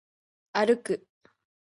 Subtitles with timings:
[0.51, 1.05] 歩く